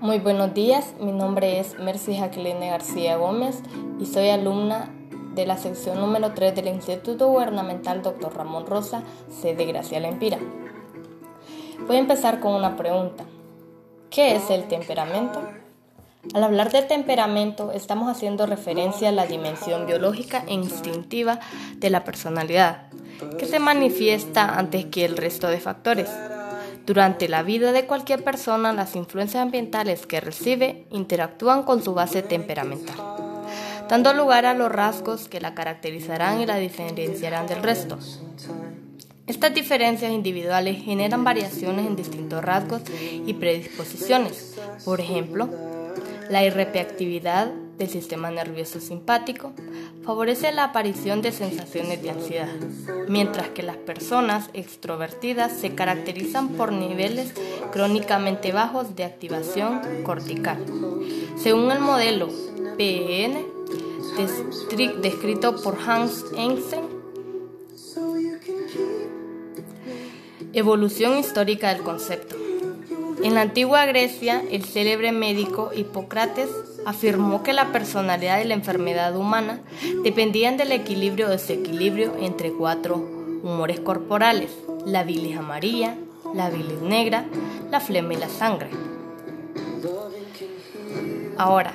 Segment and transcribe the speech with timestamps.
[0.00, 3.62] Muy buenos días, mi nombre es Mercy Jacqueline García Gómez
[3.98, 4.90] y soy alumna
[5.34, 8.36] de la sección número 3 del Instituto Gubernamental Dr.
[8.36, 10.38] Ramón Rosa, sede Graciela Empira.
[11.86, 13.24] Voy a empezar con una pregunta.
[14.10, 15.40] ¿Qué es el temperamento?
[16.34, 21.40] Al hablar de temperamento estamos haciendo referencia a la dimensión biológica e instintiva
[21.76, 22.90] de la personalidad,
[23.38, 26.10] que se manifiesta antes que el resto de factores.
[26.86, 32.22] Durante la vida de cualquier persona, las influencias ambientales que recibe interactúan con su base
[32.22, 32.96] temperamental,
[33.88, 37.98] dando lugar a los rasgos que la caracterizarán y la diferenciarán del resto.
[39.26, 42.82] Estas diferencias individuales generan variaciones en distintos rasgos
[43.26, 44.54] y predisposiciones.
[44.84, 45.48] Por ejemplo,
[46.30, 49.52] la irreactividad del sistema nervioso simpático
[50.04, 52.54] favorece la aparición de sensaciones de ansiedad,
[53.08, 57.32] mientras que las personas extrovertidas se caracterizan por niveles
[57.72, 60.64] crónicamente bajos de activación cortical.
[61.36, 62.28] Según el modelo
[62.76, 63.44] PEN
[65.02, 66.84] descrito por Hans Einstein,
[70.52, 72.35] evolución histórica del concepto.
[73.26, 76.48] En la antigua Grecia, el célebre médico Hipócrates
[76.86, 79.62] afirmó que la personalidad y la enfermedad humana
[80.04, 82.94] dependían del equilibrio o desequilibrio entre cuatro
[83.42, 84.52] humores corporales,
[84.84, 85.96] la bilis amarilla,
[86.34, 87.24] la bilis negra,
[87.68, 88.70] la flema y la sangre.
[91.36, 91.74] Ahora,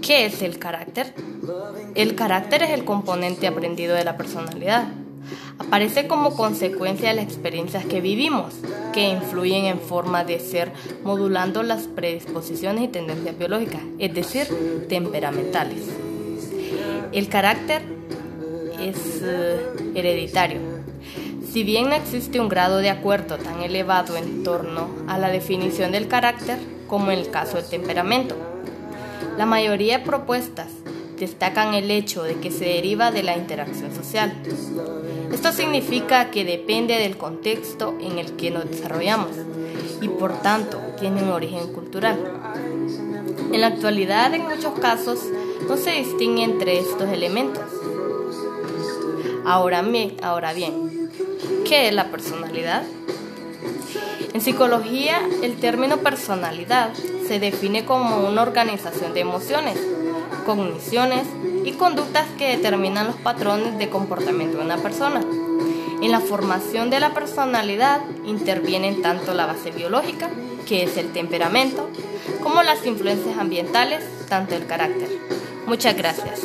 [0.00, 1.14] ¿qué es el carácter?
[1.94, 4.88] El carácter es el componente aprendido de la personalidad
[5.58, 8.54] aparece como consecuencia de las experiencias que vivimos,
[8.92, 10.72] que influyen en forma de ser
[11.02, 15.88] modulando las predisposiciones y tendencias biológicas, es decir, temperamentales.
[17.12, 17.82] El carácter
[18.80, 19.60] es eh,
[19.94, 20.60] hereditario.
[21.52, 25.92] Si bien no existe un grado de acuerdo tan elevado en torno a la definición
[25.92, 26.58] del carácter
[26.88, 28.36] como en el caso del temperamento,
[29.36, 30.68] la mayoría de propuestas
[31.22, 34.32] destacan el hecho de que se deriva de la interacción social.
[35.32, 39.30] Esto significa que depende del contexto en el que nos desarrollamos
[40.00, 42.18] y por tanto tiene un origen cultural.
[43.52, 45.20] En la actualidad, en muchos casos,
[45.68, 47.70] no se distingue entre estos elementos.
[49.44, 49.80] Ahora,
[50.52, 51.08] bien,
[51.64, 52.82] ¿qué es la personalidad?
[54.34, 56.92] En psicología, el término personalidad
[57.28, 59.78] se define como una organización de emociones
[60.44, 61.26] cogniciones
[61.64, 65.20] y conductas que determinan los patrones de comportamiento de una persona.
[66.02, 70.30] En la formación de la personalidad intervienen tanto la base biológica,
[70.66, 71.88] que es el temperamento,
[72.42, 75.08] como las influencias ambientales, tanto el carácter.
[75.66, 76.40] Muchas gracias.